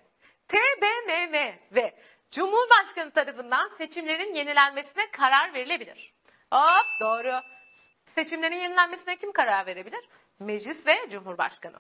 TBMV 0.49 1.55
ve 1.75 1.95
Cumhurbaşkanı 2.37 3.11
tarafından 3.11 3.71
seçimlerin 3.78 4.35
yenilenmesine 4.35 5.11
karar 5.11 5.55
verilebilir. 5.55 6.12
Hop 6.52 7.00
doğru. 7.00 7.40
Seçimlerin 8.14 8.57
yenilenmesine 8.57 9.16
kim 9.16 9.33
karar 9.33 9.66
verebilir? 9.66 10.05
Meclis 10.38 10.87
ve 10.87 11.11
Cumhurbaşkanı. 11.11 11.78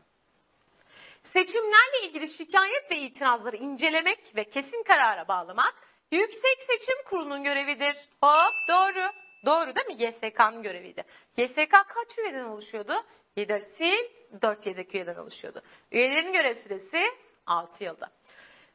Seçimlerle 1.32 2.06
ilgili 2.06 2.28
şikayet 2.28 2.90
ve 2.90 2.96
itirazları 2.96 3.56
incelemek 3.56 4.36
ve 4.36 4.44
kesin 4.44 4.82
karara 4.82 5.28
bağlamak 5.28 5.74
Yüksek 6.10 6.58
Seçim 6.66 7.04
Kurulu'nun 7.10 7.44
görevidir. 7.44 7.96
Hop 8.22 8.54
doğru. 8.68 9.12
Doğru 9.46 9.74
değil 9.74 9.86
mi? 9.86 10.02
YSK'nın 10.02 10.62
göreviydi. 10.62 11.04
YSK 11.36 11.70
kaç 11.70 12.18
üyeden 12.18 12.44
oluşuyordu? 12.44 13.04
7 13.36 13.68
sil 13.76 14.02
4 14.42 14.66
yedek 14.66 14.94
üyeden 14.94 15.16
oluşuyordu. 15.16 15.62
Üyelerin 15.92 16.32
görev 16.32 16.54
süresi 16.54 17.06
6 17.46 17.84
yılda. 17.84 18.10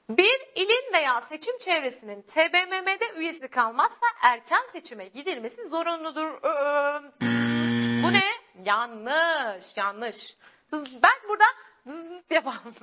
Bir 0.10 0.39
ilin 0.55 0.93
veya 0.93 1.22
seçim 1.22 1.58
çevresinin 1.58 2.22
TBMM'de 2.22 3.13
üyesi 3.15 3.48
kalmazsa 3.48 4.05
erken 4.22 4.63
seçime 4.72 5.08
gidilmesi 5.08 5.67
zorunludur. 5.67 6.41
Bu 8.03 8.13
ne? 8.13 8.24
Yanlış, 8.65 9.65
yanlış. 9.75 10.15
Ben 10.74 11.29
burada 11.29 11.43
yapalım. 12.29 12.75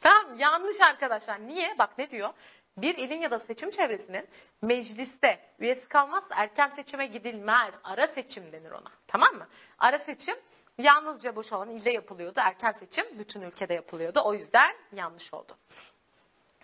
tamam 0.00 0.38
yanlış 0.38 0.80
arkadaşlar. 0.80 1.40
Niye? 1.40 1.78
Bak 1.78 1.98
ne 1.98 2.10
diyor? 2.10 2.30
Bir 2.76 2.94
ilin 2.94 3.20
ya 3.20 3.30
da 3.30 3.38
seçim 3.38 3.70
çevresinin 3.70 4.28
mecliste 4.62 5.40
üyesi 5.58 5.88
kalmazsa 5.88 6.34
erken 6.34 6.72
seçime 6.76 7.06
gidilmez. 7.06 7.74
Ara 7.84 8.06
seçim 8.06 8.52
denir 8.52 8.70
ona. 8.70 8.90
Tamam 9.08 9.34
mı? 9.34 9.48
Ara 9.78 9.98
seçim 9.98 10.36
yalnızca 10.78 11.36
boş 11.36 11.52
olan 11.52 11.70
ilde 11.70 11.90
yapılıyordu. 11.90 12.40
Erken 12.40 12.72
seçim 12.72 13.18
bütün 13.18 13.40
ülkede 13.42 13.74
yapılıyordu. 13.74 14.20
O 14.24 14.34
yüzden 14.34 14.74
yanlış 14.92 15.34
oldu. 15.34 15.56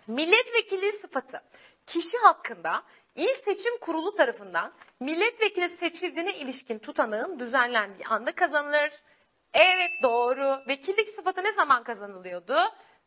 Milletvekili 0.09 0.91
sıfatı 0.91 1.41
kişi 1.87 2.17
hakkında 2.17 2.83
İl 3.15 3.35
Seçim 3.45 3.77
Kurulu 3.77 4.15
tarafından 4.15 4.73
milletvekili 4.99 5.77
seçildiğine 5.77 6.33
ilişkin 6.35 6.79
tutanağın 6.79 7.39
düzenlendiği 7.39 8.07
anda 8.07 8.31
kazanılır. 8.31 8.91
Evet 9.53 9.91
doğru. 10.03 10.59
Vekillik 10.67 11.09
sıfatı 11.09 11.43
ne 11.43 11.53
zaman 11.53 11.83
kazanılıyordu? 11.83 12.57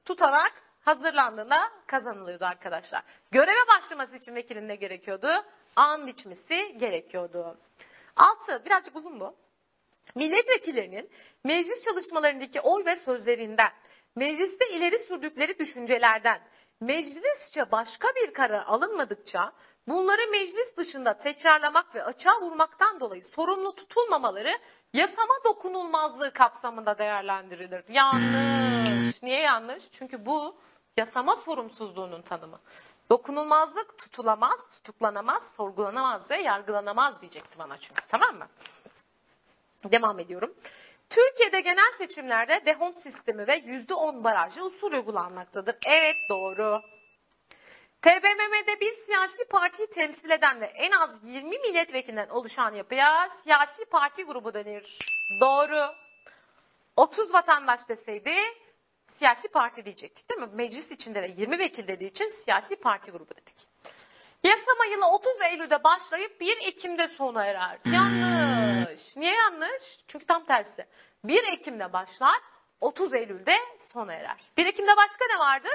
Tutanak 0.04 0.52
hazırlandığında 0.80 1.72
kazanılıyordu 1.86 2.44
arkadaşlar. 2.44 3.02
Göreve 3.30 3.68
başlaması 3.68 4.16
için 4.16 4.34
vekilin 4.34 4.68
ne 4.68 4.76
gerekiyordu? 4.76 5.28
An 5.76 6.06
içmesi 6.06 6.78
gerekiyordu. 6.78 7.58
Altı, 8.16 8.64
birazcık 8.64 8.96
uzun 8.96 9.20
bu. 9.20 9.36
Milletvekillerinin 10.14 11.10
meclis 11.44 11.84
çalışmalarındaki 11.84 12.60
oy 12.60 12.84
ve 12.84 12.96
sözlerinden, 12.96 13.72
mecliste 14.16 14.68
ileri 14.70 14.98
sürdükleri 14.98 15.58
düşüncelerden, 15.58 16.40
meclisçe 16.82 17.70
başka 17.72 18.08
bir 18.08 18.32
karar 18.32 18.66
alınmadıkça 18.66 19.52
bunları 19.88 20.30
meclis 20.30 20.76
dışında 20.76 21.18
tekrarlamak 21.18 21.94
ve 21.94 22.04
açığa 22.04 22.40
vurmaktan 22.40 23.00
dolayı 23.00 23.22
sorumlu 23.24 23.74
tutulmamaları 23.74 24.58
yasama 24.92 25.34
dokunulmazlığı 25.44 26.32
kapsamında 26.32 26.98
değerlendirilir. 26.98 27.84
Yanlış. 27.88 29.22
Niye 29.22 29.40
yanlış? 29.40 29.82
Çünkü 29.92 30.26
bu 30.26 30.56
yasama 30.96 31.36
sorumsuzluğunun 31.36 32.22
tanımı. 32.22 32.58
Dokunulmazlık 33.10 33.98
tutulamaz, 33.98 34.58
tutuklanamaz, 34.76 35.42
sorgulanamaz 35.56 36.30
ve 36.30 36.36
yargılanamaz 36.36 37.20
diyecekti 37.20 37.58
bana 37.58 37.78
çünkü. 37.78 38.02
Tamam 38.08 38.36
mı? 38.36 38.46
Devam 39.84 40.18
ediyorum. 40.18 40.54
Türkiye'de 41.12 41.61
genel 41.61 41.92
seçimlerde 41.98 42.66
dehont 42.66 42.98
sistemi 42.98 43.46
ve 43.46 43.59
%10 43.59 44.25
barajlı 44.25 44.64
usul 44.64 44.92
uygulanmaktadır. 44.92 45.77
Evet 45.87 46.16
doğru. 46.29 46.83
TBMM'de 48.03 48.81
bir 48.81 48.92
siyasi 48.92 49.44
partiyi 49.51 49.88
temsil 49.88 50.31
eden 50.31 50.61
ve 50.61 50.66
en 50.66 50.90
az 50.90 51.11
20 51.25 51.59
milletvekilinden 51.59 52.29
oluşan 52.29 52.75
yapıya 52.75 53.29
siyasi 53.42 53.85
parti 53.85 54.25
grubu 54.25 54.55
denir. 54.55 54.98
Doğru. 55.40 55.94
30 56.96 57.35
vatandaş 57.35 57.88
deseydi 57.88 58.35
siyasi 59.18 59.48
parti 59.48 59.85
diyecektik 59.85 60.31
değil 60.31 60.40
mi? 60.40 60.48
Meclis 60.53 60.90
içinde 60.90 61.22
ve 61.22 61.35
20 61.37 61.59
vekil 61.59 61.88
dediği 61.88 62.11
için 62.11 62.31
siyasi 62.44 62.77
parti 62.77 63.11
grubu 63.11 63.31
dedik. 63.31 63.51
Yasama 64.44 64.85
yılı 64.85 65.07
30 65.07 65.40
Eylül'de 65.40 65.85
başlayıp 65.85 66.40
1 66.40 66.57
Ekim'de 66.66 67.09
sona 67.09 67.44
erer. 67.44 67.78
Yanlış. 67.92 69.16
Niye 69.16 69.35
yanlış? 69.35 69.83
Çünkü 70.09 70.26
tam 70.26 70.44
tersi. 70.44 70.87
1 71.24 71.44
Ekim'de 71.44 71.92
başlar, 71.92 72.40
30 72.81 73.14
Eylül'de 73.14 73.57
sona 73.92 74.12
erer. 74.12 74.40
1 74.57 74.66
Ekim'de 74.66 74.96
başka 74.96 75.24
ne 75.33 75.38
vardı? 75.38 75.68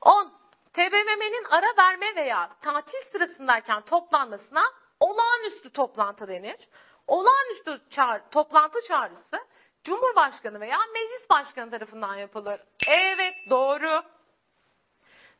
10. 0.00 0.32
TBMM'nin 0.72 1.44
ara 1.50 1.76
verme 1.78 2.16
veya 2.16 2.50
tatil 2.62 3.02
sırasındayken 3.12 3.80
toplanmasına 3.82 4.62
olağanüstü 5.00 5.70
toplantı 5.70 6.28
denir. 6.28 6.68
Olağanüstü 7.06 7.80
çağrı, 7.90 8.22
toplantı 8.30 8.78
çağrısı 8.88 9.46
Cumhurbaşkanı 9.84 10.60
veya 10.60 10.78
Meclis 10.94 11.30
Başkanı 11.30 11.70
tarafından 11.70 12.14
yapılır. 12.14 12.60
Evet 12.86 13.34
doğru. 13.50 14.02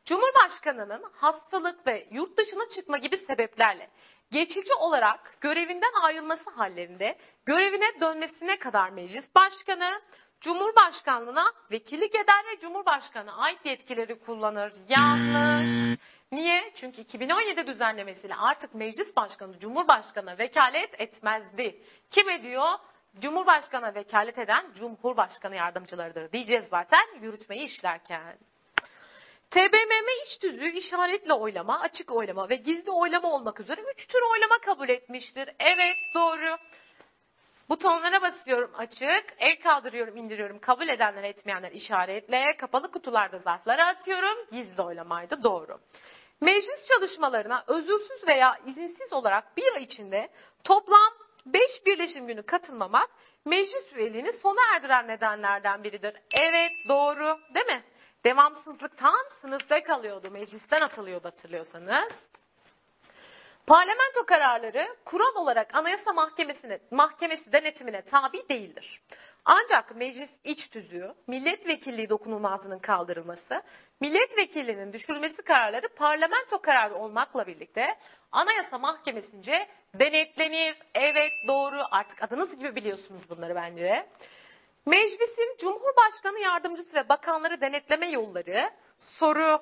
Cumhurbaşkanının 0.09 1.03
hastalık 1.15 1.87
ve 1.87 2.07
yurt 2.11 2.37
dışına 2.37 2.69
çıkma 2.75 2.97
gibi 2.97 3.17
sebeplerle 3.17 3.89
geçici 4.31 4.73
olarak 4.73 5.37
görevinden 5.41 5.93
ayrılması 6.01 6.49
hallerinde 6.49 7.17
görevine 7.45 8.01
dönmesine 8.01 8.59
kadar 8.59 8.89
meclis 8.89 9.35
başkanı 9.35 10.01
Cumhurbaşkanlığına 10.41 11.53
vekillik 11.71 12.15
eder 12.15 12.45
ve 12.51 12.59
Cumhurbaşkanı 12.59 13.37
ait 13.37 13.65
yetkileri 13.65 14.19
kullanır. 14.19 14.73
Yanlış. 14.87 15.99
Niye? 16.31 16.71
Çünkü 16.75 17.01
2017 17.01 17.67
düzenlemesiyle 17.67 18.35
artık 18.35 18.75
meclis 18.75 19.15
başkanı 19.15 19.59
Cumhurbaşkanı 19.59 20.37
vekalet 20.37 21.01
etmezdi. 21.01 21.83
Kim 22.11 22.29
ediyor? 22.29 22.69
Cumhurbaşkanı 23.19 23.95
vekalet 23.95 24.37
eden 24.37 24.65
Cumhurbaşkanı 24.73 25.55
yardımcılarıdır 25.55 26.31
diyeceğiz 26.31 26.65
zaten 26.71 27.05
yürütmeyi 27.21 27.65
işlerken. 27.65 28.37
TBMM 29.51 30.07
iç 30.25 30.39
tüzüğü 30.39 30.69
işaretli 30.69 31.33
oylama, 31.33 31.79
açık 31.79 32.11
oylama 32.11 32.49
ve 32.49 32.55
gizli 32.55 32.91
oylama 32.91 33.31
olmak 33.31 33.59
üzere 33.59 33.81
üç 33.93 34.07
tür 34.07 34.21
oylama 34.31 34.57
kabul 34.59 34.89
etmiştir. 34.89 35.49
Evet 35.59 35.97
doğru. 36.13 36.57
Butonlara 37.69 38.21
basıyorum 38.21 38.71
açık, 38.77 39.33
el 39.37 39.61
kaldırıyorum, 39.63 40.17
indiriyorum, 40.17 40.59
kabul 40.59 40.87
edenler 40.87 41.23
etmeyenler 41.23 41.71
işaretle, 41.71 42.57
kapalı 42.57 42.91
kutularda 42.91 43.39
zarflara 43.39 43.87
atıyorum, 43.87 44.37
gizli 44.51 44.81
oylamaydı 44.81 45.43
doğru. 45.43 45.79
Meclis 46.41 46.87
çalışmalarına 46.87 47.63
özürsüz 47.67 48.27
veya 48.27 48.59
izinsiz 48.65 49.13
olarak 49.13 49.57
bir 49.57 49.75
ay 49.75 49.83
içinde 49.83 50.29
toplam 50.63 51.13
5 51.45 51.61
birleşim 51.85 52.27
günü 52.27 52.43
katılmamak 52.43 53.09
meclis 53.45 53.93
üyeliğini 53.93 54.33
sona 54.33 54.75
erdiren 54.75 55.07
nedenlerden 55.07 55.83
biridir. 55.83 56.13
Evet 56.31 56.71
doğru 56.87 57.39
değil 57.55 57.65
mi? 57.65 57.83
Devamsızlıktan 58.25 59.25
sınıfta 59.41 59.83
kalıyordu, 59.83 60.31
meclisten 60.31 60.81
atılıyordu 60.81 61.25
hatırlıyorsanız. 61.25 62.13
Parlamento 63.67 64.25
kararları 64.27 64.87
kural 65.05 65.35
olarak 65.35 65.75
Anayasa 65.75 66.13
Mahkemesi'ne, 66.13 66.79
Mahkemesi 66.91 67.51
denetimine 67.51 68.01
tabi 68.01 68.49
değildir. 68.49 69.01
Ancak 69.45 69.95
meclis 69.95 70.29
iç 70.43 70.69
tüzüğü, 70.69 71.13
milletvekilliği 71.27 72.09
dokunulmazlığının 72.09 72.79
kaldırılması, 72.79 73.61
milletvekilliğinin 74.01 74.93
düşürülmesi 74.93 75.41
kararları 75.41 75.89
parlamento 75.95 76.61
kararı 76.61 76.95
olmakla 76.95 77.47
birlikte 77.47 77.97
Anayasa 78.31 78.77
Mahkemesi'nce 78.77 79.67
denetlenir. 79.93 80.77
Evet 80.93 81.31
doğru 81.47 81.81
artık 81.91 82.23
adınız 82.23 82.57
gibi 82.57 82.75
biliyorsunuz 82.75 83.29
bunları 83.29 83.55
bence. 83.55 84.05
Meclisin 84.89 85.57
Cumhurbaşkanı 85.59 86.39
yardımcısı 86.39 86.95
ve 86.95 87.09
bakanları 87.09 87.61
denetleme 87.61 88.09
yolları 88.09 88.69
soru, 89.19 89.61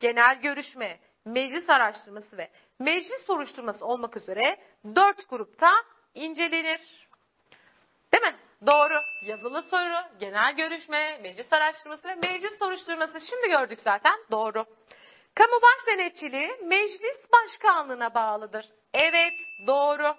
genel 0.00 0.40
görüşme, 0.40 0.98
meclis 1.24 1.70
araştırması 1.70 2.38
ve 2.38 2.50
meclis 2.78 3.26
soruşturması 3.26 3.86
olmak 3.86 4.16
üzere 4.16 4.58
dört 4.96 5.28
grupta 5.28 5.70
incelenir. 6.14 7.08
Değil 8.12 8.22
mi? 8.22 8.36
Doğru. 8.66 9.00
Yazılı 9.22 9.62
soru, 9.62 10.18
genel 10.20 10.56
görüşme, 10.56 11.18
meclis 11.22 11.52
araştırması 11.52 12.08
ve 12.08 12.14
meclis 12.14 12.58
soruşturması. 12.58 13.20
Şimdi 13.20 13.48
gördük 13.48 13.78
zaten. 13.84 14.18
Doğru. 14.30 14.64
Kamu 15.34 15.62
baş 15.62 15.86
denetçiliği 15.86 16.56
meclis 16.62 17.32
başkanlığına 17.32 18.14
bağlıdır. 18.14 18.66
Evet, 18.94 19.34
doğru. 19.66 20.14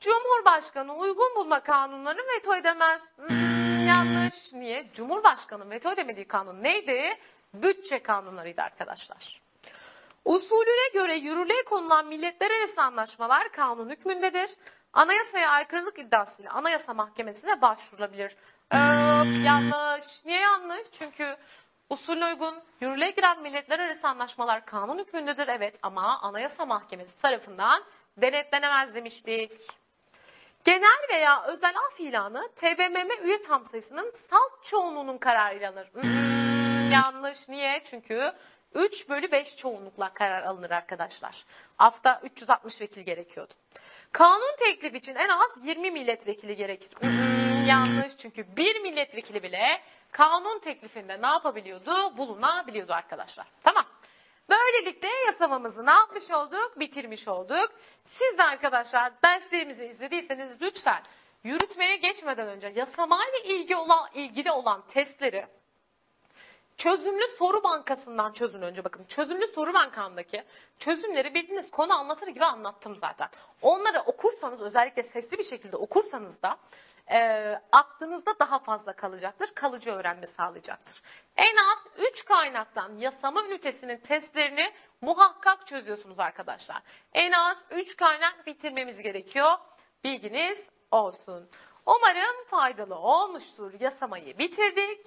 Cumhurbaşkanı 0.00 0.96
uygun 0.96 1.34
bulma 1.36 1.60
kanunlarını 1.60 2.22
veto 2.36 2.56
edemez. 2.56 3.00
Hmm, 3.16 3.45
yanlış. 3.88 4.34
Niye? 4.52 4.86
Cumhurbaşkanı 4.94 5.70
veto 5.70 5.92
edemediği 5.92 6.28
kanun 6.28 6.62
neydi? 6.62 7.18
Bütçe 7.54 8.02
kanunlarıydı 8.02 8.62
arkadaşlar. 8.62 9.40
Usulüne 10.24 10.88
göre 10.92 11.14
yürürlüğe 11.14 11.64
konulan 11.64 12.06
milletler 12.06 12.50
arası 12.50 12.82
anlaşmalar 12.82 13.52
kanun 13.52 13.90
hükmündedir. 13.90 14.50
Anayasaya 14.92 15.50
aykırılık 15.50 15.98
iddiasıyla 15.98 16.52
Anayasa 16.52 16.94
Mahkemesi'ne 16.94 17.62
başvurulabilir. 17.62 18.36
Ee, 18.72 18.76
yanlış. 19.44 20.04
Niye 20.24 20.40
yanlış? 20.40 20.86
Çünkü 20.98 21.36
usulüne 21.90 22.26
uygun 22.26 22.54
yürürlüğe 22.80 23.10
giren 23.10 23.42
milletler 23.42 23.78
arası 23.78 24.08
anlaşmalar 24.08 24.66
kanun 24.66 24.98
hükmündedir. 24.98 25.48
Evet 25.48 25.78
ama 25.82 26.18
Anayasa 26.22 26.66
Mahkemesi 26.66 27.22
tarafından 27.22 27.82
denetlenemez 28.16 28.94
demiştik. 28.94 29.52
Genel 30.66 31.08
veya 31.10 31.44
özel 31.44 31.74
af 31.86 32.00
ilanı 32.00 32.48
TBMM 32.56 33.26
üye 33.26 33.42
tam 33.42 33.64
sayısının 33.64 34.12
salt 34.30 34.64
çoğunluğunun 34.64 35.18
kararıyla 35.18 35.70
alınır. 35.70 35.88
Hmm, 35.92 36.92
yanlış. 36.92 37.48
Niye? 37.48 37.82
Çünkü 37.90 38.32
3 38.74 39.08
bölü 39.08 39.32
5 39.32 39.56
çoğunlukla 39.56 40.14
karar 40.14 40.42
alınır 40.42 40.70
arkadaşlar. 40.70 41.44
Afta 41.78 42.20
360 42.22 42.80
vekil 42.80 43.02
gerekiyordu. 43.02 43.54
Kanun 44.12 44.56
teklif 44.58 44.94
için 44.94 45.14
en 45.14 45.28
az 45.28 45.50
20 45.62 45.90
milletvekili 45.90 46.56
gerekir. 46.56 46.90
Hmm, 47.00 47.66
yanlış 47.66 48.16
çünkü 48.18 48.56
bir 48.56 48.80
milletvekili 48.80 49.42
bile 49.42 49.80
kanun 50.12 50.58
teklifinde 50.58 51.22
ne 51.22 51.26
yapabiliyordu? 51.26 52.16
Bulunabiliyordu 52.16 52.92
arkadaşlar. 52.92 53.46
Tamam. 53.62 53.85
Böylelikle 54.50 55.08
yasamamızı 55.26 55.86
ne 55.86 55.90
yapmış 55.90 56.30
olduk? 56.30 56.72
Bitirmiş 56.76 57.28
olduk. 57.28 57.70
Siz 58.04 58.38
de 58.38 58.42
arkadaşlar 58.42 59.12
derslerimizi 59.24 59.84
izlediyseniz 59.84 60.62
lütfen 60.62 61.02
yürütmeye 61.44 61.96
geçmeden 61.96 62.48
önce 62.48 62.72
yasamayla 62.74 63.38
ilgili 63.44 63.76
olan, 63.76 64.08
ilgili 64.14 64.52
olan 64.52 64.86
testleri 64.88 65.46
çözümlü 66.76 67.24
soru 67.38 67.62
bankasından 67.64 68.32
çözün 68.32 68.62
önce 68.62 68.84
bakın. 68.84 69.04
Çözümlü 69.04 69.46
soru 69.46 69.74
bankamdaki 69.74 70.44
çözümleri 70.78 71.34
bildiğiniz 71.34 71.70
konu 71.70 71.92
anlatır 71.92 72.26
gibi 72.26 72.44
anlattım 72.44 72.96
zaten. 73.00 73.28
Onları 73.62 74.00
okursanız 74.00 74.60
özellikle 74.60 75.02
sesli 75.02 75.38
bir 75.38 75.44
şekilde 75.44 75.76
okursanız 75.76 76.42
da 76.42 76.58
e, 77.10 77.60
aklınızda 77.72 78.38
daha 78.38 78.58
fazla 78.58 78.92
kalacaktır. 78.92 79.50
Kalıcı 79.54 79.90
öğrenme 79.90 80.26
sağlayacaktır. 80.26 81.02
En 81.36 81.56
az 81.56 81.78
3 82.12 82.24
kaynaktan 82.24 82.96
yasama 82.96 83.44
ünitesinin 83.44 83.96
testlerini 83.96 84.72
muhakkak 85.00 85.66
çözüyorsunuz 85.66 86.20
arkadaşlar. 86.20 86.82
En 87.12 87.32
az 87.32 87.56
3 87.70 87.96
kaynak 87.96 88.46
bitirmemiz 88.46 89.02
gerekiyor. 89.02 89.52
Bilginiz 90.04 90.58
olsun. 90.90 91.50
Umarım 91.86 92.44
faydalı 92.50 92.94
olmuştur. 92.94 93.72
Yasamayı 93.80 94.38
bitirdik. 94.38 95.06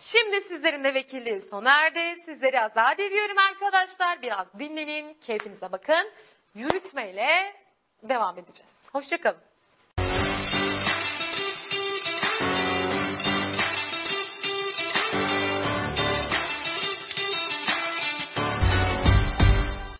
Şimdi 0.00 0.40
sizlerin 0.48 0.84
de 0.84 0.94
vekilliği 0.94 1.40
sona. 1.40 1.90
Sizleri 2.24 2.60
azat 2.60 3.00
ediyorum 3.00 3.38
arkadaşlar. 3.38 4.22
Biraz 4.22 4.46
dinlenin, 4.58 5.14
keyfinize 5.14 5.72
bakın. 5.72 6.10
Yürütmeyle 6.54 7.54
devam 8.02 8.38
edeceğiz. 8.38 8.72
Hoşçakalın. 8.92 9.49